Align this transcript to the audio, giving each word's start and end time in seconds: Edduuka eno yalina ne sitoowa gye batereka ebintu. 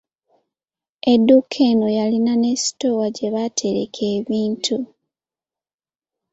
Edduuka 1.11 1.57
eno 1.71 1.87
yalina 1.97 2.33
ne 2.37 2.51
sitoowa 2.63 3.07
gye 3.15 3.27
batereka 3.35 4.01
ebintu. 4.17 4.75